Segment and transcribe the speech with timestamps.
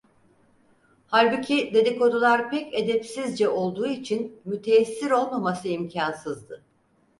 [1.07, 6.63] Halbuki dedikodular pek edepsizce olduğu için müteessir olmaması imkansızdı.